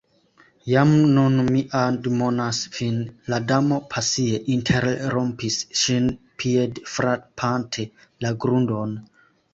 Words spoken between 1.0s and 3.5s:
nun mi admonas vin," la